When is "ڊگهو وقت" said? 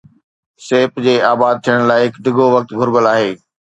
2.25-2.69